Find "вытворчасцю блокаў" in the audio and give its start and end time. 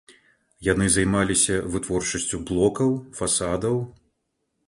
1.75-2.91